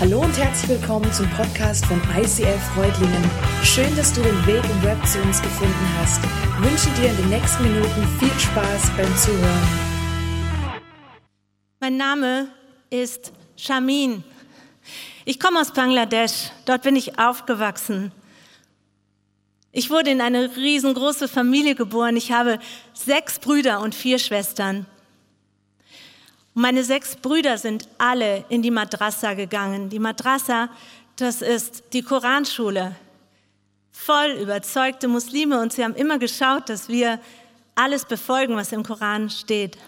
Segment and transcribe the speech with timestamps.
[0.00, 3.30] Hallo und herzlich willkommen zum Podcast von ICF Freudlingen.
[3.64, 6.20] Schön, dass du den Weg im Web zu uns gefunden hast.
[6.22, 9.68] Ich wünsche dir in den nächsten Minuten viel Spaß beim Zuhören.
[11.80, 12.46] Mein Name
[12.90, 14.22] ist Shamin.
[15.24, 16.52] Ich komme aus Bangladesch.
[16.64, 18.12] Dort bin ich aufgewachsen.
[19.72, 22.16] Ich wurde in eine riesengroße Familie geboren.
[22.16, 22.60] Ich habe
[22.94, 24.86] sechs Brüder und vier Schwestern.
[26.60, 29.90] Meine sechs Brüder sind alle in die Madrasa gegangen.
[29.90, 30.68] Die Madrasa,
[31.14, 32.96] das ist die Koranschule.
[33.92, 37.20] Voll überzeugte Muslime und sie haben immer geschaut, dass wir
[37.76, 39.78] alles befolgen, was im Koran steht.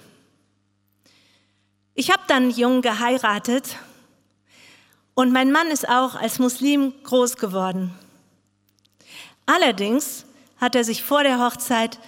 [1.94, 3.74] Ich habe dann jung geheiratet
[5.14, 7.92] und mein Mann ist auch als Muslim groß geworden.
[9.44, 10.24] Allerdings
[10.60, 11.98] hat er sich vor der Hochzeit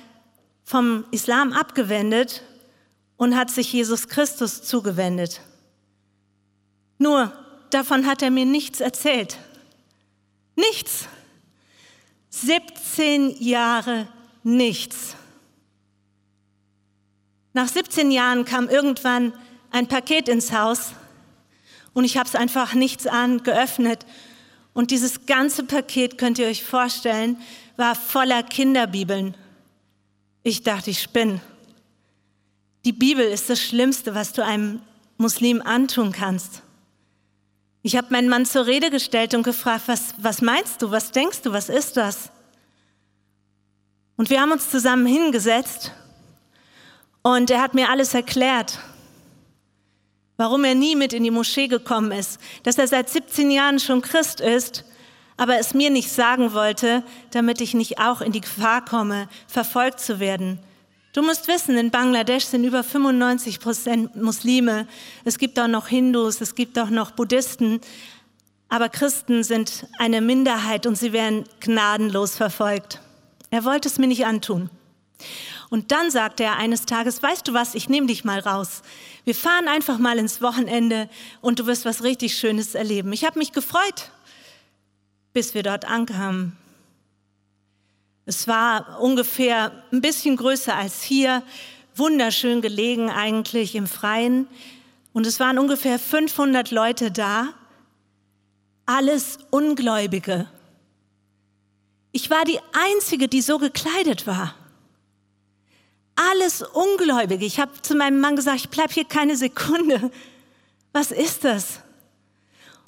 [0.62, 2.44] vom Islam abgewendet
[3.22, 5.42] und hat sich Jesus Christus zugewendet.
[6.98, 7.32] Nur
[7.70, 9.38] davon hat er mir nichts erzählt.
[10.56, 11.06] Nichts.
[12.30, 14.08] 17 Jahre
[14.42, 15.14] nichts.
[17.52, 19.32] Nach 17 Jahren kam irgendwann
[19.70, 20.90] ein Paket ins Haus
[21.94, 24.04] und ich habe es einfach nichts an geöffnet.
[24.72, 27.40] Und dieses ganze Paket, könnt ihr euch vorstellen,
[27.76, 29.36] war voller Kinderbibeln.
[30.42, 31.40] Ich dachte, ich spinne.
[32.84, 34.80] Die Bibel ist das Schlimmste, was du einem
[35.16, 36.62] Muslim antun kannst.
[37.82, 41.42] Ich habe meinen Mann zur Rede gestellt und gefragt, was, was meinst du, was denkst
[41.42, 42.30] du, was ist das?
[44.16, 45.92] Und wir haben uns zusammen hingesetzt
[47.22, 48.78] und er hat mir alles erklärt,
[50.36, 54.02] warum er nie mit in die Moschee gekommen ist, dass er seit 17 Jahren schon
[54.02, 54.84] Christ ist,
[55.36, 60.00] aber es mir nicht sagen wollte, damit ich nicht auch in die Gefahr komme, verfolgt
[60.00, 60.60] zu werden.
[61.12, 64.86] Du musst wissen, in Bangladesch sind über 95 Prozent Muslime.
[65.24, 67.82] Es gibt auch noch Hindus, es gibt auch noch Buddhisten.
[68.70, 73.02] Aber Christen sind eine Minderheit und sie werden gnadenlos verfolgt.
[73.50, 74.70] Er wollte es mir nicht antun.
[75.68, 78.80] Und dann sagte er eines Tages, weißt du was, ich nehme dich mal raus.
[79.24, 81.10] Wir fahren einfach mal ins Wochenende
[81.42, 83.12] und du wirst was richtig Schönes erleben.
[83.12, 84.10] Ich habe mich gefreut,
[85.34, 86.56] bis wir dort ankamen.
[88.24, 91.42] Es war ungefähr ein bisschen größer als hier,
[91.96, 94.46] wunderschön gelegen eigentlich im Freien.
[95.12, 97.48] Und es waren ungefähr 500 Leute da,
[98.86, 100.48] alles Ungläubige.
[102.12, 104.54] Ich war die Einzige, die so gekleidet war.
[106.14, 107.44] Alles Ungläubige.
[107.44, 110.10] Ich habe zu meinem Mann gesagt, ich bleibe hier keine Sekunde.
[110.92, 111.80] Was ist das?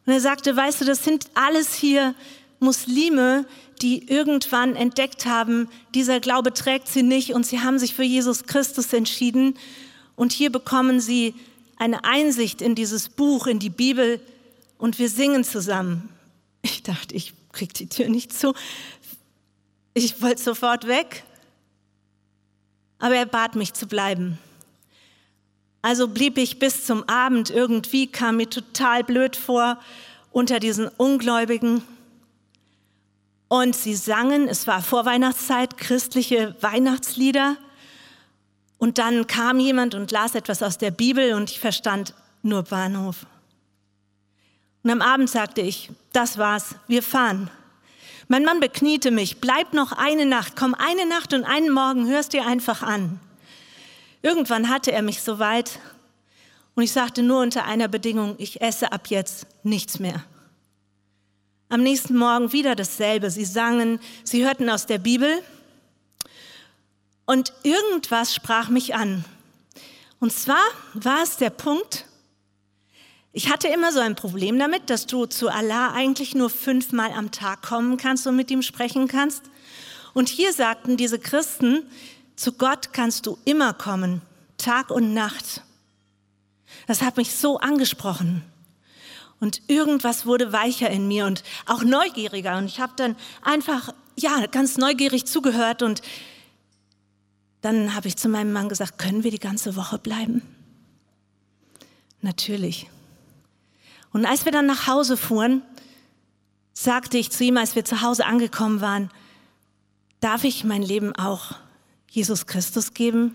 [0.06, 2.14] Und er sagte, weißt du, das sind alles hier
[2.60, 3.46] Muslime,
[3.82, 8.44] die irgendwann entdeckt haben, dieser Glaube trägt sie nicht und sie haben sich für Jesus
[8.44, 9.54] Christus entschieden.
[10.16, 11.34] Und hier bekommen sie
[11.76, 14.20] eine Einsicht in dieses Buch, in die Bibel
[14.78, 16.08] und wir singen zusammen.
[16.62, 18.54] Ich dachte, ich krieg die Tür nicht zu.
[19.92, 21.24] Ich wollte sofort weg.
[22.98, 24.38] Aber er bat mich zu bleiben.
[25.82, 27.50] Also blieb ich bis zum Abend.
[27.50, 29.78] Irgendwie kam mir total blöd vor
[30.32, 31.82] unter diesen Ungläubigen.
[33.48, 37.56] Und sie sangen, es war Vorweihnachtszeit, christliche Weihnachtslieder.
[38.78, 43.26] Und dann kam jemand und las etwas aus der Bibel und ich verstand nur Bahnhof.
[44.82, 47.50] Und am Abend sagte ich, das war's, wir fahren.
[48.28, 52.32] Mein Mann bekniete mich, bleib noch eine Nacht, komm eine Nacht und einen Morgen, hörst
[52.32, 53.20] dir einfach an.
[54.22, 55.78] Irgendwann hatte er mich so weit
[56.74, 60.24] und ich sagte nur unter einer Bedingung, ich esse ab jetzt nichts mehr.
[61.74, 63.32] Am nächsten Morgen wieder dasselbe.
[63.32, 65.42] Sie sangen, sie hörten aus der Bibel
[67.26, 69.24] und irgendwas sprach mich an.
[70.20, 70.62] Und zwar
[70.92, 72.06] war es der Punkt,
[73.32, 77.32] ich hatte immer so ein Problem damit, dass du zu Allah eigentlich nur fünfmal am
[77.32, 79.42] Tag kommen kannst und mit ihm sprechen kannst.
[80.12, 81.82] Und hier sagten diese Christen,
[82.36, 84.22] zu Gott kannst du immer kommen,
[84.58, 85.62] Tag und Nacht.
[86.86, 88.44] Das hat mich so angesprochen.
[89.40, 92.56] Und irgendwas wurde weicher in mir und auch neugieriger.
[92.56, 95.82] Und ich habe dann einfach, ja, ganz neugierig zugehört.
[95.82, 96.02] Und
[97.60, 100.42] dann habe ich zu meinem Mann gesagt, können wir die ganze Woche bleiben?
[102.20, 102.88] Natürlich.
[104.12, 105.62] Und als wir dann nach Hause fuhren,
[106.72, 109.10] sagte ich zu ihm, als wir zu Hause angekommen waren,
[110.20, 111.56] darf ich mein Leben auch
[112.10, 113.34] Jesus Christus geben?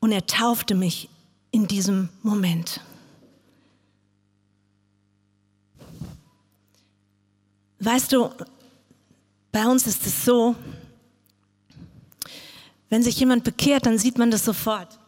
[0.00, 1.08] Und er taufte mich
[1.50, 2.80] in diesem Moment.
[7.84, 8.30] Weißt du,
[9.52, 10.56] bei uns ist es so,
[12.88, 14.98] wenn sich jemand bekehrt, dann sieht man das sofort.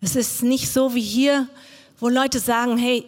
[0.00, 1.48] Es ist nicht so wie hier,
[2.00, 3.06] wo Leute sagen, hey,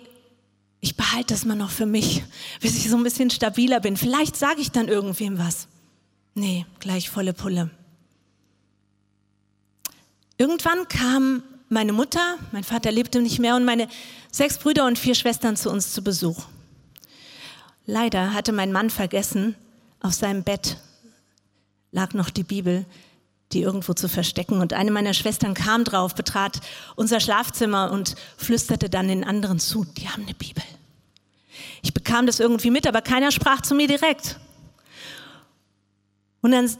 [0.80, 2.22] ich behalte das mal noch für mich,
[2.60, 3.96] bis ich so ein bisschen stabiler bin.
[3.96, 5.68] Vielleicht sage ich dann irgendwem was.
[6.34, 7.70] Nee, gleich volle Pulle.
[10.38, 13.88] Irgendwann kam meine Mutter, mein Vater lebte nicht mehr und meine
[14.30, 16.44] sechs Brüder und vier Schwestern zu uns zu Besuch.
[17.86, 19.54] Leider hatte mein Mann vergessen,
[20.00, 20.76] auf seinem Bett
[21.90, 22.84] lag noch die Bibel,
[23.52, 24.60] die irgendwo zu verstecken.
[24.60, 26.60] Und eine meiner Schwestern kam drauf, betrat
[26.96, 30.64] unser Schlafzimmer und flüsterte dann den anderen zu, die haben eine Bibel.
[31.82, 34.38] Ich bekam das irgendwie mit, aber keiner sprach zu mir direkt.
[36.42, 36.70] Und dann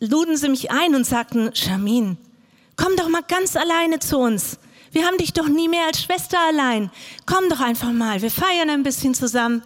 [0.00, 2.18] luden sie mich ein und sagten, Charmin,
[2.76, 4.58] komm doch mal ganz alleine zu uns.
[4.92, 6.90] Wir haben dich doch nie mehr als Schwester allein.
[7.26, 9.62] Komm doch einfach mal, wir feiern ein bisschen zusammen.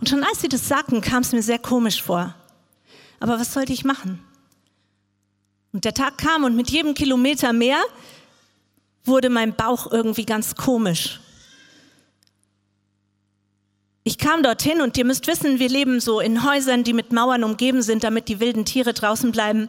[0.00, 2.34] Und schon als sie das sagten, kam es mir sehr komisch vor.
[3.20, 4.20] Aber was sollte ich machen?
[5.76, 7.76] Und der Tag kam und mit jedem Kilometer mehr
[9.04, 11.20] wurde mein Bauch irgendwie ganz komisch.
[14.02, 17.44] Ich kam dorthin und ihr müsst wissen, wir leben so in Häusern, die mit Mauern
[17.44, 19.68] umgeben sind, damit die wilden Tiere draußen bleiben.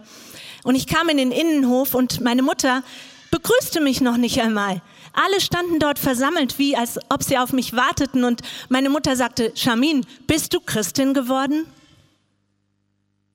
[0.63, 2.83] Und ich kam in den Innenhof und meine Mutter
[3.29, 4.81] begrüßte mich noch nicht einmal.
[5.11, 8.23] Alle standen dort versammelt, wie als ob sie auf mich warteten.
[8.23, 11.65] Und meine Mutter sagte, Shamin, bist du Christin geworden?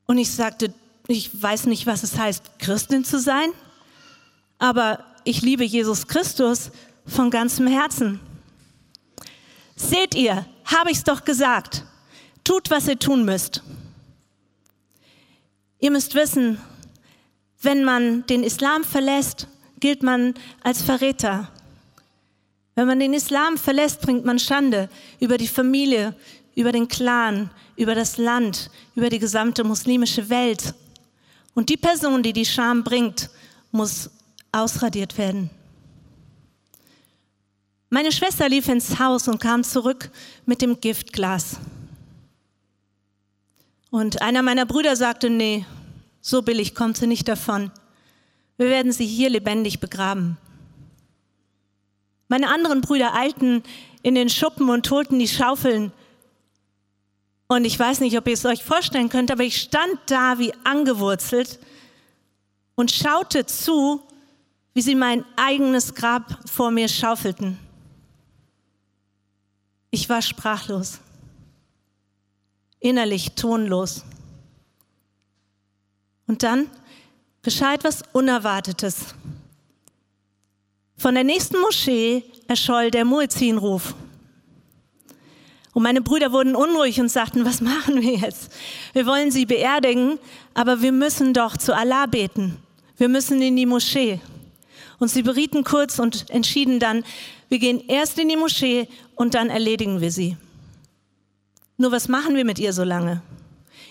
[0.06, 0.72] Und ich sagte,
[1.12, 3.50] ich weiß nicht, was es heißt, Christin zu sein,
[4.58, 6.70] aber ich liebe Jesus Christus
[7.06, 8.20] von ganzem Herzen.
[9.76, 11.84] Seht ihr, habe ich es doch gesagt.
[12.44, 13.62] Tut, was ihr tun müsst.
[15.78, 16.58] Ihr müsst wissen,
[17.60, 19.48] wenn man den Islam verlässt,
[19.80, 21.50] gilt man als Verräter.
[22.74, 24.88] Wenn man den Islam verlässt, bringt man Schande
[25.20, 26.14] über die Familie,
[26.54, 30.74] über den Clan, über das Land, über die gesamte muslimische Welt.
[31.54, 33.30] Und die Person, die die Scham bringt,
[33.70, 34.10] muss
[34.52, 35.50] ausradiert werden.
[37.90, 40.10] Meine Schwester lief ins Haus und kam zurück
[40.46, 41.58] mit dem Giftglas.
[43.90, 45.66] Und einer meiner Brüder sagte, nee,
[46.22, 47.70] so billig kommt sie nicht davon.
[48.56, 50.38] Wir werden sie hier lebendig begraben.
[52.28, 53.62] Meine anderen Brüder eilten
[54.02, 55.92] in den Schuppen und holten die Schaufeln.
[57.52, 60.54] Und ich weiß nicht, ob ihr es euch vorstellen könnt, aber ich stand da wie
[60.64, 61.58] angewurzelt
[62.76, 64.00] und schaute zu,
[64.72, 67.58] wie sie mein eigenes Grab vor mir schaufelten.
[69.90, 71.00] Ich war sprachlos,
[72.80, 74.02] innerlich tonlos.
[76.26, 76.70] Und dann
[77.42, 79.14] geschah etwas Unerwartetes.
[80.96, 83.94] Von der nächsten Moschee erscholl der Muezzinruf.
[85.72, 88.52] Und meine Brüder wurden unruhig und sagten, was machen wir jetzt?
[88.92, 90.18] Wir wollen sie beerdigen,
[90.54, 92.58] aber wir müssen doch zu Allah beten.
[92.98, 94.20] Wir müssen in die Moschee.
[94.98, 97.04] Und sie berieten kurz und entschieden dann,
[97.48, 98.86] wir gehen erst in die Moschee
[99.16, 100.36] und dann erledigen wir sie.
[101.76, 103.22] Nur was machen wir mit ihr so lange?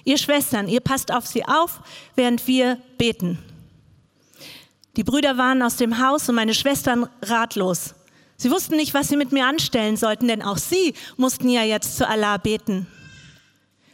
[0.04, 1.82] Ihr Schwestern, ihr passt auf sie auf,
[2.16, 3.40] während wir beten.
[4.96, 7.96] Die Brüder waren aus dem Haus und meine Schwestern ratlos.
[8.42, 11.96] Sie wussten nicht, was sie mit mir anstellen sollten, denn auch sie mussten ja jetzt
[11.96, 12.88] zu Allah beten.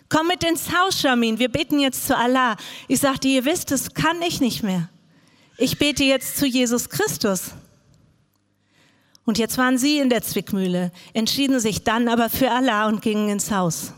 [0.07, 2.55] Komm mit ins Haus, Shamin, wir beten jetzt zu Allah.
[2.87, 4.87] Ich sagte, ihr wisst, das kann ich nicht mehr.
[5.57, 7.51] Ich bete jetzt zu Jesus Christus.
[9.25, 13.27] Und jetzt waren sie in der Zwickmühle, entschieden sich dann aber für Allah und gingen
[13.27, 13.91] ins Haus.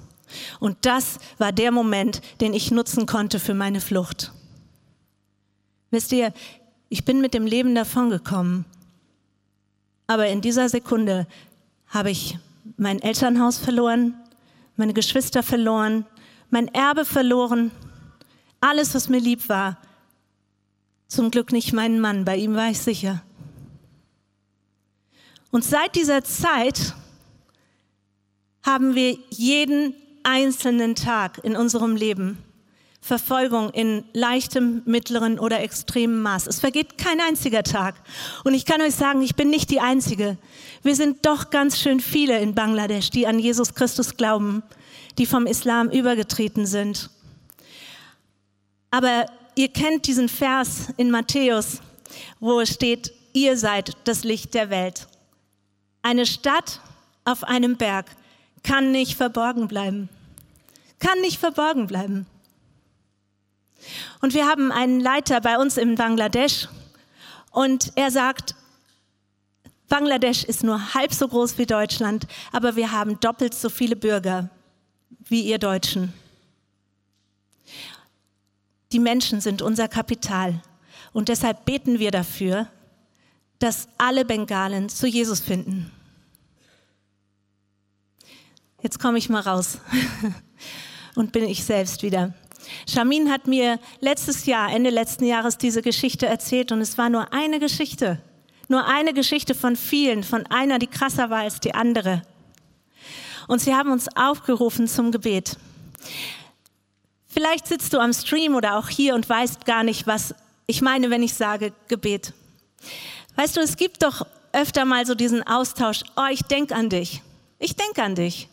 [0.59, 4.31] Und das war der Moment, den ich nutzen konnte für meine Flucht.
[5.91, 6.33] Wisst ihr,
[6.89, 8.65] ich bin mit dem Leben davongekommen.
[10.09, 11.27] Aber in dieser Sekunde
[11.85, 12.39] habe ich
[12.77, 14.15] mein Elternhaus verloren,
[14.75, 16.03] meine Geschwister verloren,
[16.49, 17.69] mein Erbe verloren,
[18.59, 19.77] alles, was mir lieb war.
[21.07, 23.21] Zum Glück nicht meinen Mann, bei ihm war ich sicher.
[25.51, 26.95] Und seit dieser Zeit
[28.63, 32.39] haben wir jeden einzelnen Tag in unserem Leben
[33.09, 36.45] Verfolgung in leichtem, mittleren oder extremem Maß.
[36.45, 37.95] Es vergeht kein einziger Tag.
[38.43, 40.37] Und ich kann euch sagen, ich bin nicht die Einzige.
[40.83, 44.61] Wir sind doch ganz schön viele in Bangladesch, die an Jesus Christus glauben,
[45.17, 47.09] die vom Islam übergetreten sind.
[48.91, 49.25] Aber
[49.55, 51.81] ihr kennt diesen Vers in Matthäus,
[52.39, 55.07] wo es steht, ihr seid das Licht der Welt.
[56.03, 56.79] Eine Stadt
[57.25, 58.05] auf einem Berg
[58.61, 60.09] kann nicht verborgen bleiben.
[60.99, 62.27] Kann nicht verborgen bleiben.
[64.21, 66.67] Und wir haben einen Leiter bei uns in Bangladesch
[67.51, 68.55] und er sagt,
[69.87, 74.49] Bangladesch ist nur halb so groß wie Deutschland, aber wir haben doppelt so viele Bürger
[75.25, 76.13] wie ihr Deutschen.
[78.91, 80.61] Die Menschen sind unser Kapital
[81.11, 82.67] und deshalb beten wir dafür,
[83.59, 85.91] dass alle Bengalen zu Jesus finden.
[88.81, 89.79] Jetzt komme ich mal raus
[91.15, 92.33] und bin ich selbst wieder.
[92.87, 97.33] Shamin hat mir letztes Jahr, Ende letzten Jahres, diese Geschichte erzählt und es war nur
[97.33, 98.21] eine Geschichte.
[98.67, 102.21] Nur eine Geschichte von vielen, von einer, die krasser war als die andere.
[103.47, 105.57] Und sie haben uns aufgerufen zum Gebet.
[107.27, 110.35] Vielleicht sitzt du am Stream oder auch hier und weißt gar nicht, was
[110.67, 112.33] ich meine, wenn ich sage Gebet.
[113.35, 117.21] Weißt du, es gibt doch öfter mal so diesen Austausch, oh, ich denke an dich.
[117.57, 118.49] Ich denke an dich.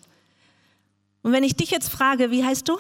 [1.23, 2.79] Und wenn ich dich jetzt frage, wie heißt du?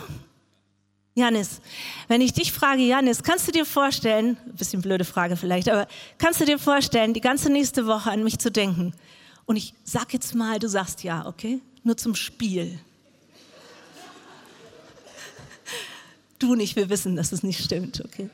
[1.16, 1.62] Janis.
[2.08, 5.88] Wenn ich dich frage, Janis, kannst du dir vorstellen, ein bisschen blöde Frage vielleicht, aber
[6.18, 8.92] kannst du dir vorstellen, die ganze nächste Woche an mich zu denken?
[9.46, 11.60] Und ich sag jetzt mal, du sagst ja, okay?
[11.84, 12.78] Nur zum Spiel.
[16.38, 18.28] Du nicht, wir wissen, dass es nicht stimmt, okay?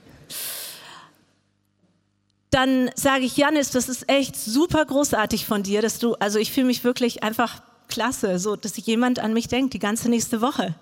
[2.51, 6.51] Dann sage ich, Janis, das ist echt super großartig von dir, dass du, also ich
[6.51, 10.75] fühle mich wirklich einfach klasse, so dass jemand an mich denkt, die ganze nächste Woche.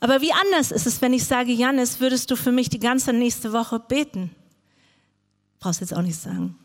[0.00, 3.12] Aber wie anders ist es, wenn ich sage, Janis, würdest du für mich die ganze
[3.12, 4.30] nächste Woche beten?
[5.58, 6.58] Brauchst jetzt auch nicht sagen.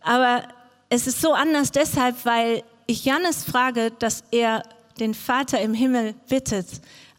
[0.00, 0.44] Aber
[0.88, 4.62] es ist so anders deshalb, weil ich Janis frage, dass er
[5.00, 6.66] den Vater im Himmel bittet,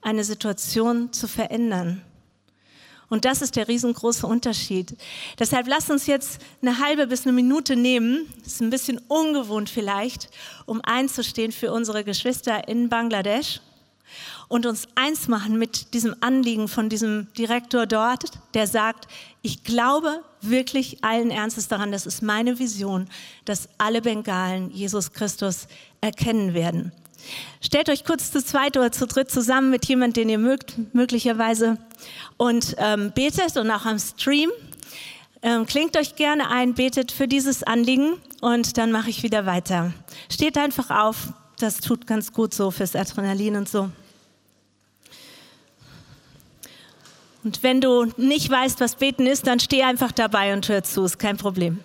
[0.01, 2.01] eine Situation zu verändern.
[3.09, 4.97] Und das ist der riesengroße Unterschied.
[5.37, 10.29] Deshalb lasst uns jetzt eine halbe bis eine Minute nehmen, ist ein bisschen ungewohnt vielleicht,
[10.65, 13.61] um einzustehen für unsere Geschwister in Bangladesch
[14.47, 19.07] und uns eins machen mit diesem Anliegen von diesem Direktor dort, der sagt,
[19.41, 23.07] ich glaube wirklich allen Ernstes daran, das ist meine Vision,
[23.45, 25.67] dass alle Bengalen Jesus Christus
[26.01, 26.91] erkennen werden.
[27.61, 31.77] Stellt euch kurz zu zweit oder zu dritt zusammen mit jemandem, den ihr mögt, möglicherweise,
[32.37, 34.49] und ähm, betet und auch am Stream.
[35.41, 39.93] Ähm, klingt euch gerne ein, betet für dieses Anliegen und dann mache ich wieder weiter.
[40.29, 43.89] Steht einfach auf, das tut ganz gut so fürs Adrenalin und so.
[47.43, 51.03] Und wenn du nicht weißt, was beten ist, dann steh einfach dabei und hör zu,
[51.03, 51.79] ist kein Problem.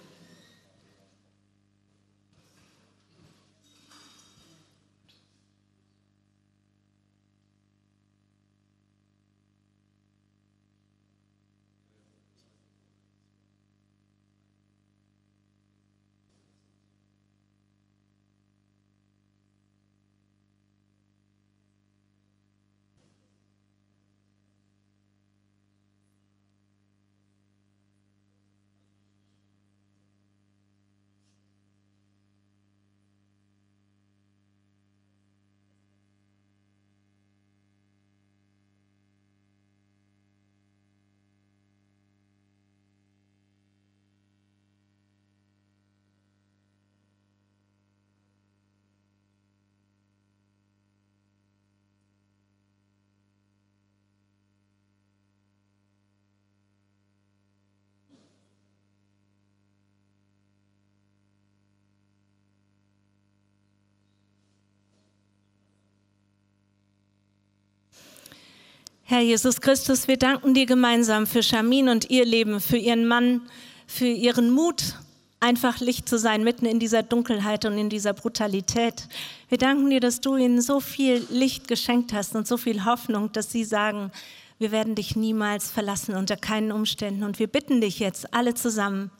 [69.11, 73.41] Herr Jesus Christus, wir danken dir gemeinsam für Shamin und ihr Leben, für ihren Mann,
[73.87, 74.97] für ihren Mut,
[75.41, 79.09] einfach Licht zu sein mitten in dieser Dunkelheit und in dieser Brutalität.
[79.49, 83.33] Wir danken dir, dass du ihnen so viel Licht geschenkt hast und so viel Hoffnung,
[83.33, 84.12] dass sie sagen,
[84.59, 87.23] wir werden dich niemals verlassen unter keinen Umständen.
[87.23, 89.11] Und wir bitten dich jetzt alle zusammen,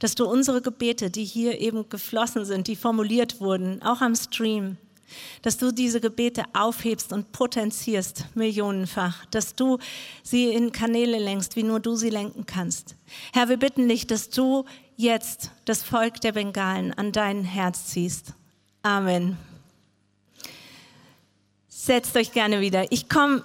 [0.00, 4.78] dass du unsere Gebete, die hier eben geflossen sind, die formuliert wurden, auch am Stream,
[5.42, 9.78] dass du diese Gebete aufhebst und potenzierst millionenfach, dass du
[10.22, 12.96] sie in Kanäle lenkst, wie nur du sie lenken kannst.
[13.32, 14.64] Herr, wir bitten dich, dass du
[14.96, 18.34] jetzt das Volk der Bengalen an dein Herz ziehst.
[18.82, 19.36] Amen.
[21.68, 22.90] Setzt euch gerne wieder.
[22.92, 23.44] Ich komme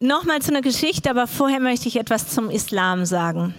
[0.00, 3.54] nochmal zu einer Geschichte, aber vorher möchte ich etwas zum Islam sagen.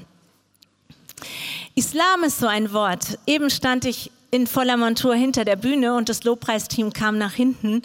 [1.75, 3.17] Islam ist so ein Wort.
[3.25, 7.83] Eben stand ich in voller Montur hinter der Bühne und das Lobpreisteam kam nach hinten.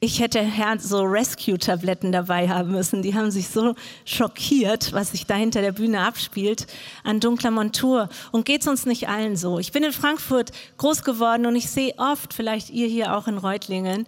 [0.00, 3.02] Ich hätte so Rescue-Tabletten dabei haben müssen.
[3.02, 3.74] Die haben sich so
[4.06, 6.66] schockiert, was sich da hinter der Bühne abspielt,
[7.04, 8.08] an dunkler Montur.
[8.30, 9.58] Und geht's uns nicht allen so?
[9.58, 13.36] Ich bin in Frankfurt groß geworden und ich sehe oft, vielleicht ihr hier auch in
[13.36, 14.06] Reutlingen,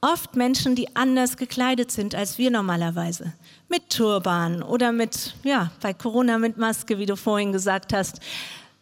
[0.00, 3.32] oft Menschen, die anders gekleidet sind als wir normalerweise.
[3.68, 8.20] Mit Turban oder mit, ja, bei Corona mit Maske, wie du vorhin gesagt hast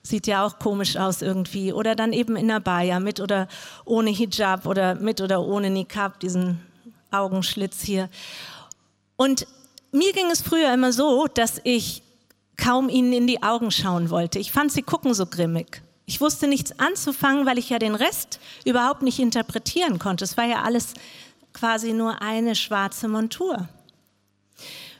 [0.06, 1.72] sieht ja auch komisch aus irgendwie.
[1.72, 3.48] Oder dann eben in der Abaya, mit oder
[3.84, 6.60] ohne Hijab oder mit oder ohne Niqab, diesen
[7.10, 8.08] Augenschlitz hier.
[9.16, 9.46] Und
[9.92, 12.02] mir ging es früher immer so, dass ich
[12.56, 14.38] kaum ihnen in die Augen schauen wollte.
[14.38, 15.82] Ich fand sie gucken so grimmig.
[16.06, 20.25] Ich wusste nichts anzufangen, weil ich ja den Rest überhaupt nicht interpretieren konnte.
[20.25, 20.94] Es war ja alles
[21.52, 23.68] quasi nur eine schwarze Montur.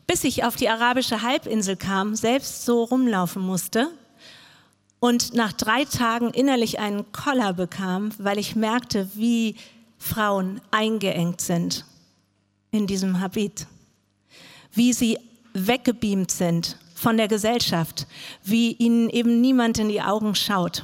[0.07, 3.91] Bis ich auf die arabische Halbinsel kam, selbst so rumlaufen musste
[5.07, 9.55] und nach drei Tagen innerlich einen Koller bekam, weil ich merkte, wie
[9.99, 11.85] Frauen eingeengt sind
[12.73, 13.69] in diesem Habit,
[14.73, 15.17] wie sie
[15.55, 18.09] weggebeamt sind von der Gesellschaft,
[18.43, 20.83] wie ihnen eben niemand in die Augen schaut.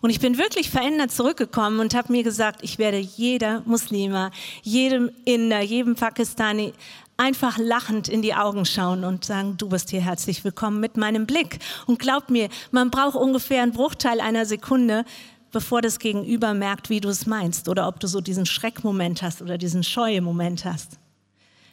[0.00, 4.30] Und ich bin wirklich verändert zurückgekommen und habe mir gesagt, ich werde jeder Muslima,
[4.62, 6.72] jedem Inder, jedem Pakistani
[7.16, 11.26] einfach lachend in die Augen schauen und sagen, du bist hier herzlich willkommen mit meinem
[11.26, 11.58] Blick.
[11.86, 15.04] Und glaub mir, man braucht ungefähr einen Bruchteil einer Sekunde,
[15.52, 19.40] bevor das Gegenüber merkt, wie du es meinst oder ob du so diesen Schreckmoment hast
[19.40, 20.98] oder diesen Scheue-Moment hast.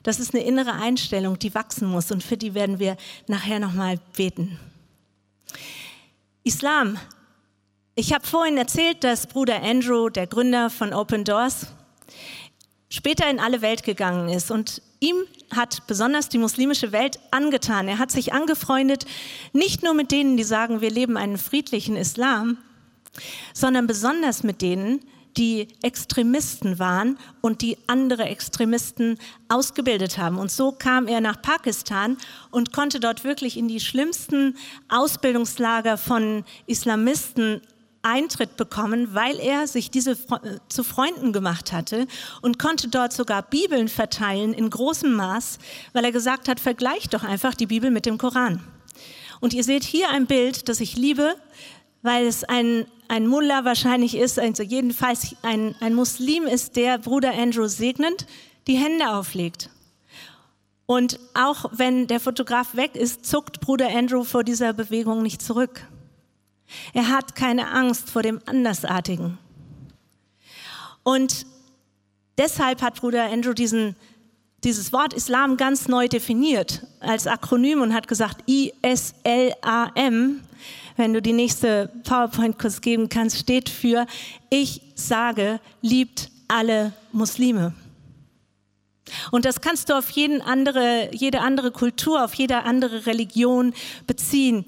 [0.04, 4.00] Das ist eine innere Einstellung, die wachsen muss und für die werden wir nachher nochmal
[4.16, 4.60] beten.
[6.44, 6.98] Islam.
[7.94, 11.68] Ich habe vorhin erzählt, dass Bruder Andrew, der Gründer von Open Doors,
[12.92, 15.16] später in alle Welt gegangen ist und ihm
[15.50, 17.88] hat besonders die muslimische Welt angetan.
[17.88, 19.06] Er hat sich angefreundet,
[19.54, 22.58] nicht nur mit denen, die sagen, wir leben einen friedlichen Islam,
[23.54, 25.00] sondern besonders mit denen,
[25.38, 29.18] die Extremisten waren und die andere Extremisten
[29.48, 30.38] ausgebildet haben.
[30.38, 32.18] Und so kam er nach Pakistan
[32.52, 34.58] und konnte dort wirklich in die schlimmsten
[34.90, 37.62] Ausbildungslager von Islamisten
[38.04, 40.18] Eintritt bekommen, weil er sich diese
[40.68, 42.08] zu Freunden gemacht hatte
[42.42, 45.60] und konnte dort sogar Bibeln verteilen in großem Maß,
[45.94, 48.64] weil er gesagt hat, vergleicht doch einfach die Bibel mit dem Koran.
[49.40, 51.36] Und ihr seht hier ein Bild, das ich liebe,
[52.02, 57.34] weil es ein, ein Mullah wahrscheinlich ist, also jedenfalls ein, ein Muslim ist, der Bruder
[57.34, 58.26] Andrew segnend
[58.68, 59.70] die Hände auflegt.
[60.86, 65.88] Und auch wenn der Fotograf weg ist, zuckt Bruder Andrew vor dieser Bewegung nicht zurück.
[66.94, 69.38] Er hat keine Angst vor dem Andersartigen.
[71.04, 71.46] Und
[72.38, 73.96] deshalb hat Bruder Andrew diesen,
[74.64, 80.42] dieses Wort Islam ganz neu definiert als Akronym und hat gesagt ISLAM
[80.98, 84.06] wenn du die nächste PowerPoint-Kurs geben kannst, steht für
[84.50, 87.74] Ich sage, liebt alle Muslime.
[89.32, 93.74] Und das kannst du auf jeden andere, jede andere Kultur, auf jede andere Religion
[94.08, 94.66] beziehen.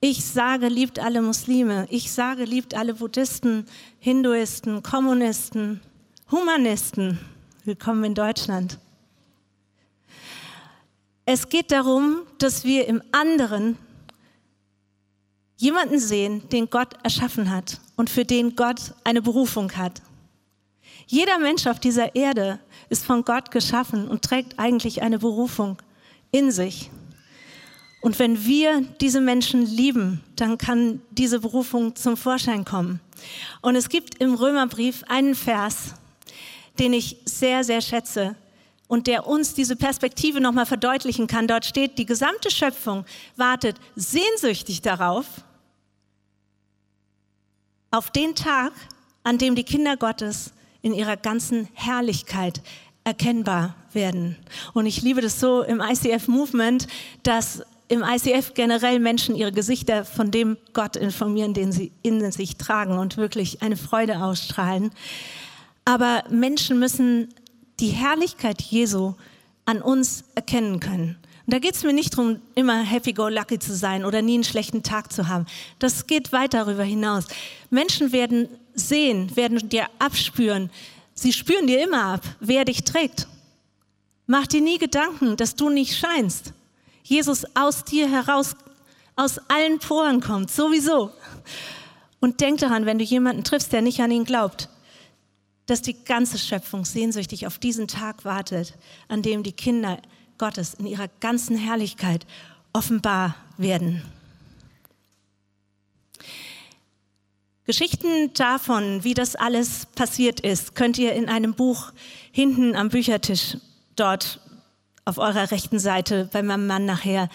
[0.00, 1.86] Ich sage, liebt alle Muslime.
[1.88, 3.64] Ich sage, liebt alle Buddhisten,
[3.98, 5.80] Hinduisten, Kommunisten,
[6.30, 7.18] Humanisten.
[7.64, 8.78] Willkommen in Deutschland.
[11.24, 13.78] Es geht darum, dass wir im anderen
[15.56, 20.02] jemanden sehen, den Gott erschaffen hat und für den Gott eine Berufung hat.
[21.06, 25.78] Jeder Mensch auf dieser Erde ist von Gott geschaffen und trägt eigentlich eine Berufung
[26.32, 26.90] in sich.
[28.06, 33.00] Und wenn wir diese Menschen lieben, dann kann diese Berufung zum Vorschein kommen.
[33.62, 35.96] Und es gibt im Römerbrief einen Vers,
[36.78, 38.36] den ich sehr, sehr schätze
[38.86, 41.48] und der uns diese Perspektive nochmal verdeutlichen kann.
[41.48, 45.26] Dort steht, die gesamte Schöpfung wartet sehnsüchtig darauf,
[47.90, 48.72] auf den Tag,
[49.24, 52.62] an dem die Kinder Gottes in ihrer ganzen Herrlichkeit
[53.02, 54.36] erkennbar werden.
[54.74, 56.86] Und ich liebe das so im ICF-Movement,
[57.24, 62.56] dass im ICF generell Menschen ihre Gesichter von dem Gott informieren, den sie in sich
[62.56, 64.90] tragen und wirklich eine Freude ausstrahlen.
[65.84, 67.28] Aber Menschen müssen
[67.78, 69.14] die Herrlichkeit Jesu
[69.66, 71.16] an uns erkennen können.
[71.46, 74.82] Und da geht es mir nicht darum, immer happy-go-lucky zu sein oder nie einen schlechten
[74.82, 75.46] Tag zu haben.
[75.78, 77.26] Das geht weit darüber hinaus.
[77.70, 80.70] Menschen werden sehen, werden dir abspüren.
[81.14, 83.28] Sie spüren dir immer ab, wer dich trägt.
[84.26, 86.52] Mach dir nie Gedanken, dass du nicht scheinst.
[87.06, 88.56] Jesus aus dir heraus,
[89.14, 91.12] aus allen Poren kommt, sowieso.
[92.18, 94.68] Und denk daran, wenn du jemanden triffst, der nicht an ihn glaubt,
[95.66, 98.74] dass die ganze Schöpfung sehnsüchtig auf diesen Tag wartet,
[99.06, 99.98] an dem die Kinder
[100.36, 102.26] Gottes in ihrer ganzen Herrlichkeit
[102.72, 104.02] offenbar werden.
[107.66, 111.92] Geschichten davon, wie das alles passiert ist, könnt ihr in einem Buch
[112.32, 113.58] hinten am Büchertisch
[113.94, 114.40] dort
[115.06, 117.30] auf eurer rechten Seite bei meinem Mann nachher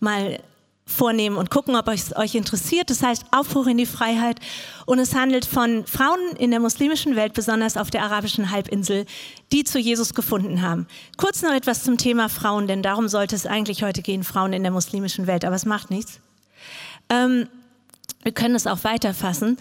[0.00, 0.40] mal
[0.84, 2.90] vornehmen und gucken, ob es euch interessiert.
[2.90, 4.40] Das heißt Aufbruch in die Freiheit.
[4.84, 9.06] Und es handelt von Frauen in der muslimischen Welt, besonders auf der arabischen Halbinsel,
[9.52, 10.88] die zu Jesus gefunden haben.
[11.16, 14.64] Kurz noch etwas zum Thema Frauen, denn darum sollte es eigentlich heute gehen, Frauen in
[14.64, 15.44] der muslimischen Welt.
[15.44, 16.20] Aber es macht nichts.
[17.08, 17.48] Ähm,
[18.24, 19.58] wir können es auch weiterfassen.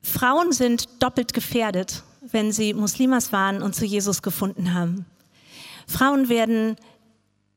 [0.00, 5.04] Frauen sind doppelt gefährdet, wenn sie Muslimas waren und zu Jesus gefunden haben.
[5.86, 6.76] Frauen werden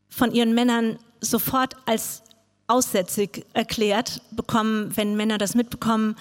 [0.09, 2.23] von ihren Männern sofort als
[2.67, 6.15] aussätzig erklärt, bekommen, wenn Männer das mitbekommen,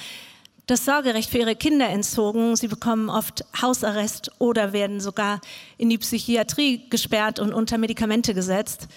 [0.66, 2.56] das Sorgerecht für ihre Kinder entzogen.
[2.56, 5.40] Sie bekommen oft Hausarrest oder werden sogar
[5.78, 8.88] in die Psychiatrie gesperrt und unter Medikamente gesetzt.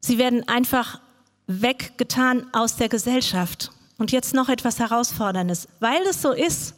[0.00, 1.00] Sie werden einfach
[1.46, 3.72] weggetan aus der Gesellschaft.
[3.98, 5.66] Und jetzt noch etwas Herausforderndes.
[5.80, 6.74] Weil es so ist,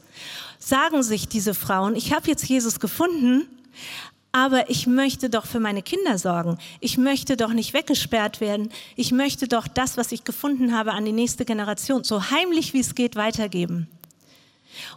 [0.58, 3.46] sagen sich diese Frauen, ich habe jetzt Jesus gefunden,
[4.32, 6.58] aber ich möchte doch für meine Kinder sorgen.
[6.78, 8.70] Ich möchte doch nicht weggesperrt werden.
[8.94, 12.80] Ich möchte doch das, was ich gefunden habe, an die nächste Generation so heimlich wie
[12.80, 13.88] es geht weitergeben.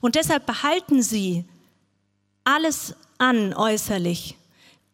[0.01, 1.45] Und deshalb behalten sie
[2.43, 4.37] alles an äußerlich.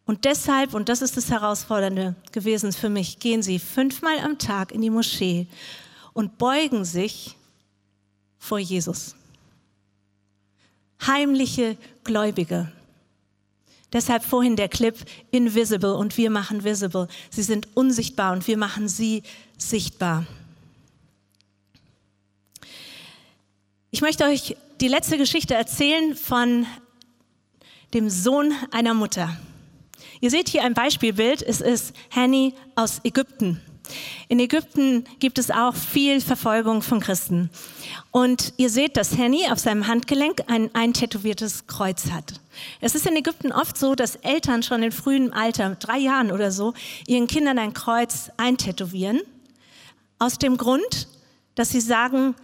[0.05, 4.71] Und deshalb, und das ist das Herausfordernde gewesen für mich, gehen sie fünfmal am Tag
[4.71, 5.47] in die Moschee
[6.13, 7.35] und beugen sich
[8.39, 9.15] vor Jesus.
[11.05, 12.71] Heimliche Gläubige.
[13.91, 14.95] Deshalb vorhin der Clip
[15.31, 17.07] Invisible und wir machen visible.
[17.29, 19.23] Sie sind unsichtbar und wir machen sie
[19.57, 20.25] sichtbar.
[23.91, 26.67] Ich möchte euch die letzte Geschichte erzählen von
[27.93, 29.35] dem Sohn einer Mutter.
[30.21, 31.41] Ihr seht hier ein Beispielbild.
[31.41, 33.61] Es ist Hanny aus Ägypten.
[34.27, 37.49] In Ägypten gibt es auch viel Verfolgung von Christen.
[38.11, 42.39] Und ihr seht, dass Henny auf seinem Handgelenk ein eintätowiertes Kreuz hat.
[42.81, 46.51] Es ist in Ägypten oft so, dass Eltern schon in frühem Alter, drei Jahren oder
[46.51, 46.73] so,
[47.07, 49.21] ihren Kindern ein Kreuz eintätowieren.
[50.17, 51.07] Aus dem Grund,
[51.55, 52.35] dass sie sagen,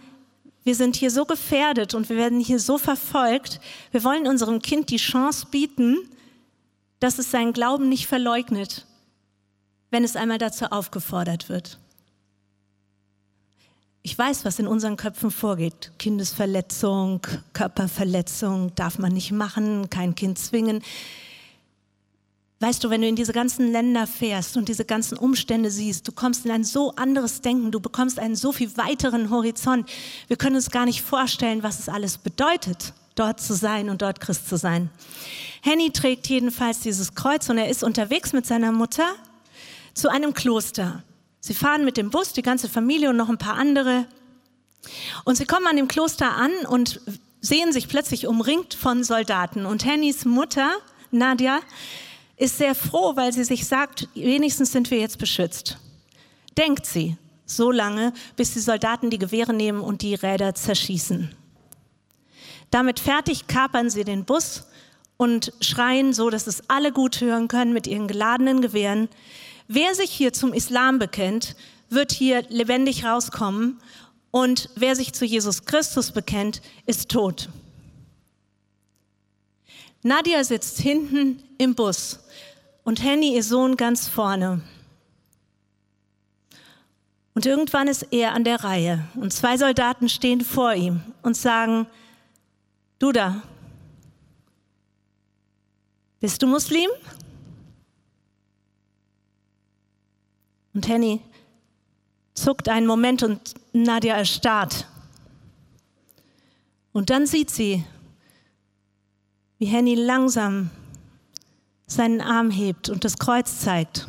[0.64, 3.60] wir sind hier so gefährdet und wir werden hier so verfolgt.
[3.92, 5.96] Wir wollen unserem Kind die Chance bieten,
[6.98, 8.85] dass es seinen Glauben nicht verleugnet,
[9.90, 11.78] wenn es einmal dazu aufgefordert wird.
[14.02, 15.90] Ich weiß, was in unseren Köpfen vorgeht.
[15.98, 20.80] Kindesverletzung, Körperverletzung darf man nicht machen, kein Kind zwingen.
[22.60, 26.12] Weißt du, wenn du in diese ganzen Länder fährst und diese ganzen Umstände siehst, du
[26.12, 29.90] kommst in ein so anderes Denken, du bekommst einen so viel weiteren Horizont.
[30.28, 34.20] Wir können uns gar nicht vorstellen, was es alles bedeutet, dort zu sein und dort
[34.20, 34.88] Christ zu sein.
[35.62, 39.04] Henny trägt jedenfalls dieses Kreuz und er ist unterwegs mit seiner Mutter
[39.96, 41.02] zu einem Kloster.
[41.40, 44.06] Sie fahren mit dem Bus, die ganze Familie und noch ein paar andere.
[45.24, 47.00] Und sie kommen an dem Kloster an und
[47.40, 49.64] sehen sich plötzlich umringt von Soldaten.
[49.64, 50.70] Und Hennys Mutter,
[51.10, 51.60] Nadja,
[52.36, 55.78] ist sehr froh, weil sie sich sagt, wenigstens sind wir jetzt beschützt.
[56.58, 61.34] Denkt sie, so lange, bis die Soldaten die Gewehre nehmen und die Räder zerschießen.
[62.70, 64.64] Damit fertig kapern sie den Bus
[65.16, 69.08] und schreien so, dass es alle gut hören können mit ihren geladenen Gewehren.
[69.68, 71.56] Wer sich hier zum Islam bekennt,
[71.88, 73.80] wird hier lebendig rauskommen
[74.30, 77.48] und wer sich zu Jesus Christus bekennt, ist tot.
[80.02, 82.20] Nadia sitzt hinten im Bus
[82.84, 84.62] und Henny, ihr Sohn, ganz vorne.
[87.34, 91.86] Und irgendwann ist er an der Reihe und zwei Soldaten stehen vor ihm und sagen,
[92.98, 93.42] du da,
[96.20, 96.88] bist du Muslim?
[100.76, 101.22] Und Henny
[102.34, 104.86] zuckt einen Moment und Nadja erstarrt.
[106.92, 107.82] Und dann sieht sie,
[109.56, 110.68] wie Henny langsam
[111.86, 114.06] seinen Arm hebt und das Kreuz zeigt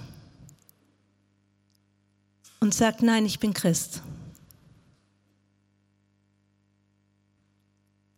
[2.60, 4.02] und sagt, nein, ich bin Christ.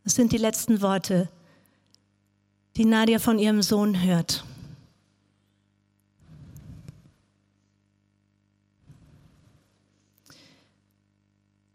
[0.03, 1.29] Das sind die letzten Worte,
[2.77, 4.43] die Nadia von ihrem Sohn hört.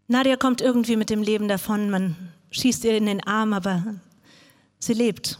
[0.07, 2.15] Nadia kommt irgendwie mit dem Leben davon, man
[2.51, 3.95] schießt ihr in den Arm, aber
[4.79, 5.39] sie lebt.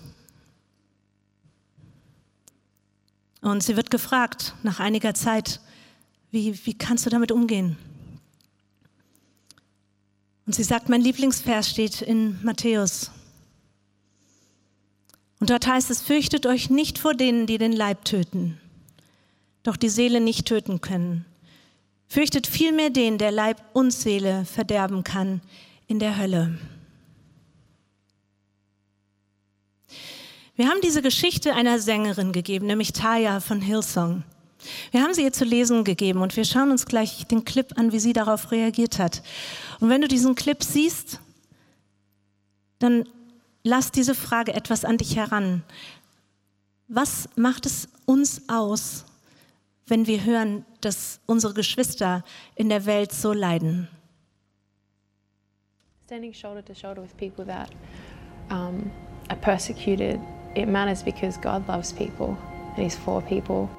[3.41, 5.61] Und sie wird gefragt nach einiger Zeit,
[6.31, 7.77] wie, wie kannst du damit umgehen?
[10.47, 13.11] Und sie sagt, mein Lieblingsvers steht in Matthäus.
[15.39, 18.59] Und dort heißt es, fürchtet euch nicht vor denen, die den Leib töten,
[19.61, 21.25] doch die Seele nicht töten können.
[22.15, 25.41] Fürchtet vielmehr den, der Leib und Seele verderben kann
[25.85, 26.57] in der Hölle.
[30.55, 34.23] Wir haben diese Geschichte einer Sängerin gegeben, nämlich Taya von Hillsong.
[34.91, 37.91] Wir haben sie ihr zu lesen gegeben und wir schauen uns gleich den Clip an,
[37.91, 39.21] wie sie darauf reagiert hat.
[39.81, 41.19] Und wenn du diesen Clip siehst,
[42.79, 43.09] dann
[43.61, 45.63] lass diese Frage etwas an dich heran.
[46.87, 49.03] Was macht es uns aus,
[49.87, 52.23] wenn wir hören, dass unsere Geschwister
[52.55, 53.87] in der Welt so leiden.
[56.05, 57.69] Standing shoulder to shoulder with people that
[58.49, 58.91] um,
[59.29, 60.19] are persecuted,
[60.55, 62.37] it matters because God loves people
[62.75, 63.69] and He's for people.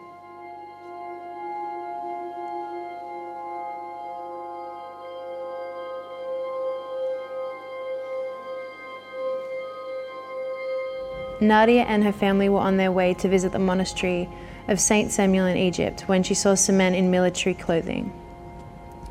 [11.40, 14.28] Nadia and her family were on their way to visit the monastery
[14.68, 18.12] of Saint Samuel in Egypt when she saw some men in military clothing.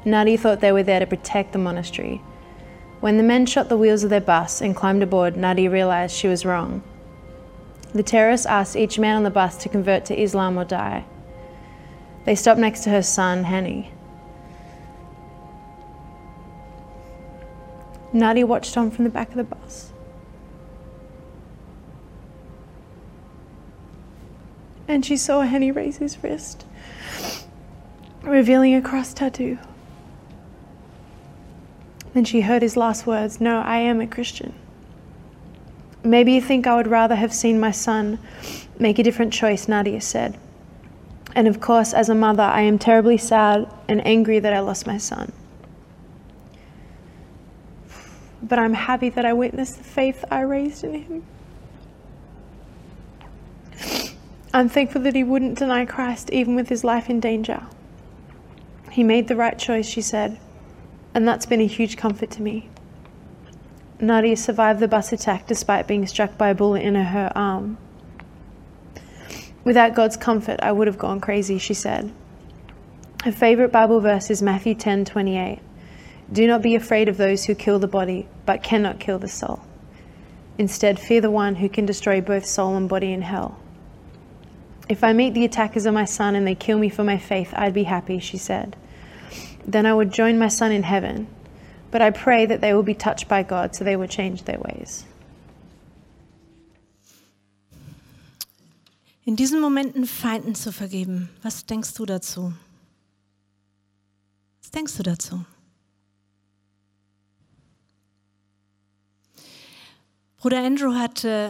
[0.04, 2.22] Nadia thought they were there to protect the monastery.
[3.00, 6.28] When the men shot the wheels of their bus and climbed aboard, Nadia realized she
[6.28, 6.84] was wrong.
[7.94, 11.06] The terrorists asked each man on the bus to convert to Islam or die.
[12.26, 13.90] They stopped next to her son, Hani.
[18.12, 19.92] Nadia watched on from the back of the bus.
[24.88, 26.66] And she saw Henny raise his wrist,
[28.22, 29.58] revealing a cross tattoo.
[32.14, 34.54] Then she heard his last words No, I am a Christian.
[36.04, 38.20] Maybe you think I would rather have seen my son
[38.80, 40.38] make a different choice, Nadia said.
[41.36, 44.88] And of course, as a mother, I am terribly sad and angry that I lost
[44.88, 45.32] my son.
[48.42, 51.24] But I'm happy that I witnessed the faith I raised in him.
[54.56, 57.64] I'm thankful that he wouldn't deny Christ even with his life in danger.
[58.90, 60.40] He made the right choice, she said,
[61.14, 62.70] and that's been a huge comfort to me.
[64.00, 67.78] Nadia survived the bus attack despite being struck by a bullet in her arm.
[69.66, 72.14] Without God's comfort, I would have gone crazy, she said.
[73.26, 75.60] Her favorite Bible verse is Matthew 10:28.
[76.32, 79.60] Do not be afraid of those who kill the body, but cannot kill the soul.
[80.58, 83.60] Instead, fear the one who can destroy both soul and body in hell.
[84.88, 87.54] If I meet the attackers of my son and they kill me for my faith,
[87.56, 88.76] I'd be happy, she said.
[89.66, 91.28] Then I would join my son in heaven.
[91.92, 94.60] But I pray that they will be touched by God so they will change their
[94.60, 95.06] ways.
[99.26, 102.54] In diesen Momenten Feinden zu vergeben, was denkst du dazu?
[104.62, 105.46] Was denkst du dazu?
[110.38, 111.50] Bruder Andrew hat äh,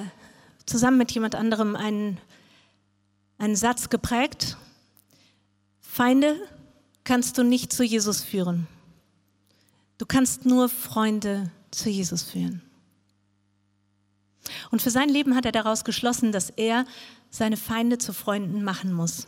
[0.65, 2.17] zusammen mit jemand anderem einen,
[3.37, 4.57] einen Satz geprägt.
[5.81, 6.35] Feinde
[7.03, 8.67] kannst du nicht zu Jesus führen.
[9.97, 12.61] Du kannst nur Freunde zu Jesus führen.
[14.71, 16.85] Und für sein Leben hat er daraus geschlossen, dass er
[17.29, 19.27] seine Feinde zu Freunden machen muss.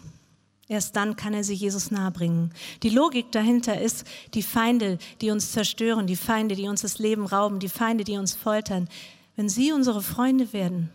[0.69, 2.53] Erst dann kann er sie Jesus nahebringen.
[2.83, 7.25] Die Logik dahinter ist, die Feinde, die uns zerstören, die Feinde, die uns das Leben
[7.25, 8.89] rauben, die Feinde, die uns foltern,
[9.37, 10.89] wenn sie unsere Freunde werden,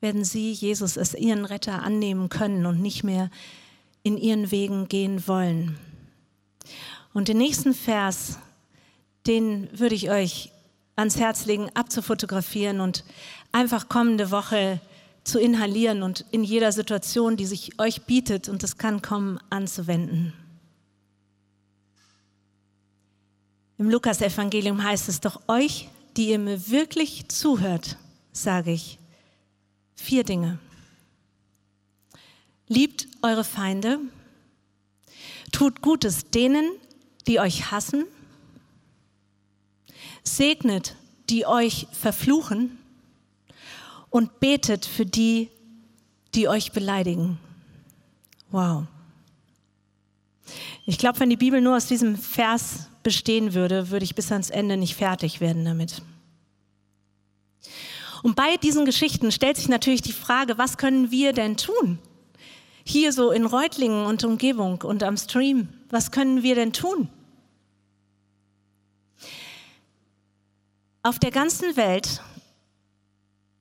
[0.00, 3.30] werden sie Jesus als ihren Retter annehmen können und nicht mehr
[4.02, 5.78] in ihren Wegen gehen wollen.
[7.12, 8.38] Und den nächsten Vers,
[9.26, 10.52] den würde ich euch
[10.96, 13.04] ans Herz legen, abzufotografieren und
[13.52, 14.80] einfach kommende Woche
[15.24, 20.32] zu inhalieren und in jeder Situation, die sich euch bietet, und es kann kommen, anzuwenden.
[23.76, 27.96] Im Lukas-Evangelium heißt es doch, euch, die ihr mir wirklich zuhört,
[28.32, 28.99] sage ich,
[30.00, 30.58] vier Dinge.
[32.68, 33.98] Liebt eure Feinde,
[35.52, 36.70] tut Gutes denen,
[37.26, 38.06] die euch hassen,
[40.22, 40.96] segnet,
[41.28, 42.78] die euch verfluchen
[44.08, 45.50] und betet für die,
[46.34, 47.38] die euch beleidigen.
[48.50, 48.86] Wow.
[50.86, 54.50] Ich glaube, wenn die Bibel nur aus diesem Vers bestehen würde, würde ich bis ans
[54.50, 56.02] Ende nicht fertig werden damit.
[58.22, 61.98] Und bei diesen Geschichten stellt sich natürlich die Frage, was können wir denn tun?
[62.84, 67.08] Hier so in Reutlingen und Umgebung und am Stream, was können wir denn tun?
[71.02, 72.20] Auf der ganzen Welt,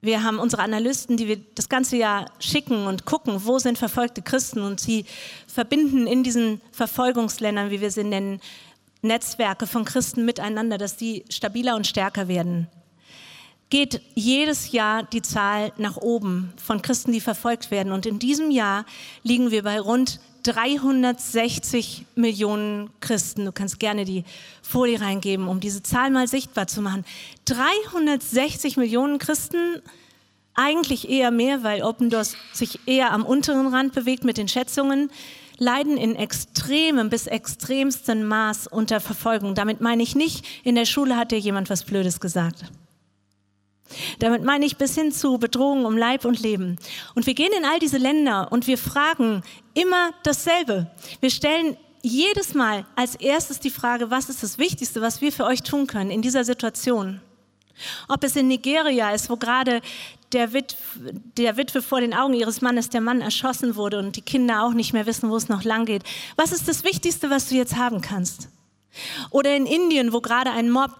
[0.01, 4.21] wir haben unsere Analysten, die wir das ganze Jahr schicken und gucken, wo sind verfolgte
[4.21, 5.05] Christen und sie
[5.47, 8.41] verbinden in diesen Verfolgungsländern, wie wir sie nennen,
[9.01, 12.67] Netzwerke von Christen miteinander, dass die stabiler und stärker werden
[13.69, 17.91] geht jedes Jahr die Zahl nach oben von Christen, die verfolgt werden.
[17.91, 18.85] Und in diesem Jahr
[19.23, 23.45] liegen wir bei rund 360 Millionen Christen.
[23.45, 24.23] Du kannst gerne die
[24.61, 27.05] Folie reingeben, um diese Zahl mal sichtbar zu machen.
[27.45, 29.81] 360 Millionen Christen,
[30.55, 35.09] eigentlich eher mehr, weil Open Doors sich eher am unteren Rand bewegt mit den Schätzungen,
[35.57, 39.55] leiden in extremem bis extremstem Maß unter Verfolgung.
[39.55, 42.65] Damit meine ich nicht, in der Schule hat dir jemand was Blödes gesagt.
[44.19, 46.77] Damit meine ich bis hin zu Bedrohungen um Leib und Leben.
[47.15, 50.91] Und wir gehen in all diese Länder und wir fragen immer dasselbe.
[51.21, 55.45] Wir stellen jedes Mal als erstes die Frage, was ist das Wichtigste, was wir für
[55.45, 57.21] euch tun können in dieser Situation?
[58.07, 59.81] Ob es in Nigeria ist, wo gerade
[60.33, 60.75] der, Witw,
[61.37, 64.73] der Witwe vor den Augen ihres Mannes der Mann erschossen wurde und die Kinder auch
[64.73, 66.03] nicht mehr wissen, wo es noch lang geht.
[66.35, 68.49] Was ist das Wichtigste, was du jetzt haben kannst?
[69.29, 70.91] Oder in Indien, wo gerade ein Mob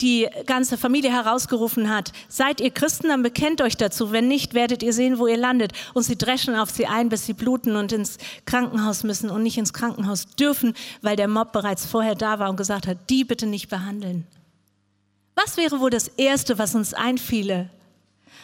[0.00, 4.12] die ganze Familie herausgerufen hat, seid ihr Christen, dann bekennt euch dazu.
[4.12, 5.72] Wenn nicht, werdet ihr sehen, wo ihr landet.
[5.94, 9.58] Und sie dreschen auf sie ein, bis sie bluten und ins Krankenhaus müssen und nicht
[9.58, 13.46] ins Krankenhaus dürfen, weil der Mob bereits vorher da war und gesagt hat, die bitte
[13.46, 14.26] nicht behandeln.
[15.34, 17.70] Was wäre wohl das Erste, was uns einfiele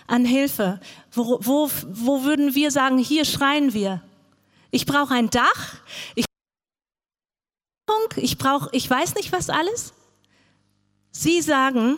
[0.07, 0.81] an Hilfe?
[1.13, 4.03] Wo, wo, wo würden wir sagen, hier schreien wir?
[4.71, 5.77] Ich brauche ein Dach,
[6.15, 6.25] ich,
[8.17, 9.93] ich brauche, ich weiß nicht was alles.
[11.21, 11.97] Sie sagen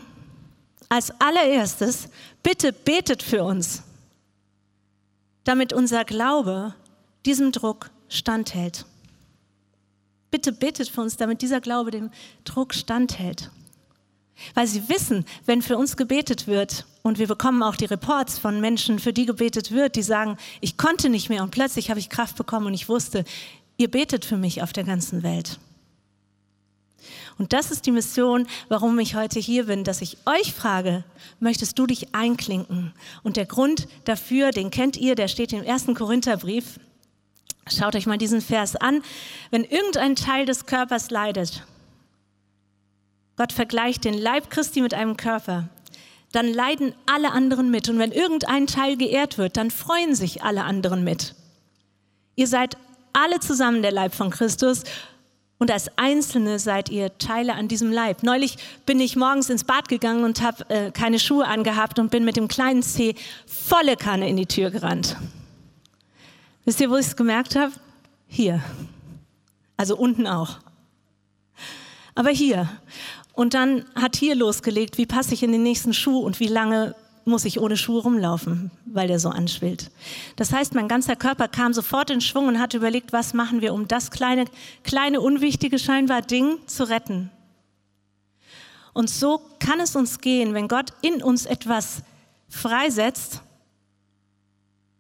[0.88, 2.09] als allererstes,
[2.42, 3.83] bitte betet für uns,
[5.44, 6.74] damit unser Glaube
[7.26, 8.87] diesem Druck standhält.
[10.30, 12.11] Bitte betet für uns, damit dieser Glaube dem
[12.44, 13.50] Druck standhält.
[14.54, 18.59] Weil sie wissen, wenn für uns gebetet wird, und wir bekommen auch die Reports von
[18.59, 22.09] Menschen, für die gebetet wird, die sagen, ich konnte nicht mehr und plötzlich habe ich
[22.09, 23.24] Kraft bekommen und ich wusste,
[23.76, 25.61] ihr betet für mich auf der ganzen Welt.
[27.38, 31.04] Und das ist die Mission, warum ich heute hier bin, dass ich euch frage,
[31.38, 32.92] möchtest du dich einklinken?
[33.22, 36.78] Und der Grund dafür, den kennt ihr, der steht im ersten Korintherbrief.
[37.68, 39.02] Schaut euch mal diesen Vers an.
[39.50, 41.64] Wenn irgendein Teil des Körpers leidet,
[43.36, 45.68] Gott vergleicht den Leib Christi mit einem Körper,
[46.32, 47.88] dann leiden alle anderen mit.
[47.88, 51.34] Und wenn irgendein Teil geehrt wird, dann freuen sich alle anderen mit.
[52.36, 52.76] Ihr seid
[53.12, 54.84] alle zusammen der Leib von Christus
[55.61, 58.23] und als Einzelne seid ihr Teile an diesem Leib.
[58.23, 62.25] Neulich bin ich morgens ins Bad gegangen und habe äh, keine Schuhe angehabt und bin
[62.25, 63.14] mit dem kleinen Zeh
[63.46, 65.18] volle Kanne in die Tür gerannt.
[66.64, 67.73] Wisst ihr, wo ich es gemerkt habe?
[68.27, 68.62] Hier.
[69.77, 70.61] Also unten auch.
[72.14, 72.70] Aber hier.
[73.35, 76.94] Und dann hat hier losgelegt, wie passe ich in den nächsten Schuh und wie lange
[77.24, 79.90] muss ich ohne Schuhe rumlaufen, weil der so anschwillt.
[80.37, 83.74] Das heißt, mein ganzer Körper kam sofort in Schwung und hat überlegt, was machen wir,
[83.74, 84.46] um das kleine,
[84.83, 87.30] kleine, unwichtige scheinbar Ding zu retten.
[88.92, 92.02] Und so kann es uns gehen, wenn Gott in uns etwas
[92.48, 93.42] freisetzt,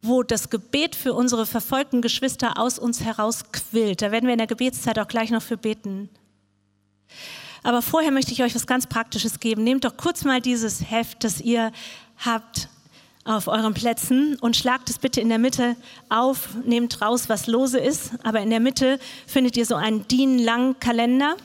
[0.02, 4.00] wo das Gebet für unsere verfolgten Geschwister aus uns herausquillt.
[4.00, 6.08] Da werden wir in der Gebetszeit auch gleich noch für beten.
[7.62, 9.64] Aber vorher möchte ich euch was ganz Praktisches geben.
[9.64, 11.72] Nehmt doch kurz mal dieses Heft, das ihr
[12.18, 12.68] habt
[13.24, 15.76] auf euren Plätzen und schlagt es bitte in der Mitte
[16.08, 20.80] auf, nehmt raus, was lose ist, aber in der Mitte findet ihr so einen DIN-langen
[20.80, 21.36] Kalender.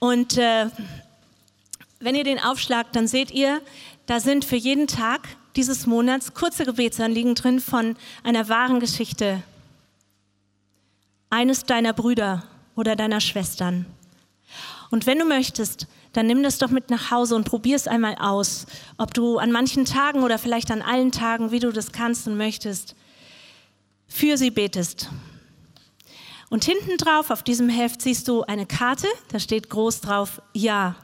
[0.00, 0.66] Und äh,
[2.00, 3.62] wenn ihr den aufschlagt, dann seht ihr,
[4.06, 9.42] da sind für jeden Tag dieses Monats kurze Gebetsanliegen drin von einer wahren Geschichte
[11.32, 12.44] eines deiner Brüder
[12.76, 13.86] oder deiner Schwestern.
[14.90, 18.16] Und wenn du möchtest, dann nimm das doch mit nach Hause und probier es einmal
[18.16, 18.66] aus,
[18.98, 22.36] ob du an manchen Tagen oder vielleicht an allen Tagen, wie du das kannst und
[22.36, 22.94] möchtest,
[24.06, 25.08] für sie betest.
[26.50, 30.96] Und hinten drauf auf diesem Heft siehst du eine Karte, da steht groß drauf Ja.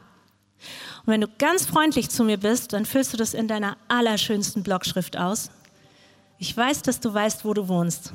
[1.05, 4.61] Und wenn du ganz freundlich zu mir bist, dann füllst du das in deiner allerschönsten
[4.61, 5.49] Blockschrift aus.
[6.37, 8.13] Ich weiß, dass du weißt, wo du wohnst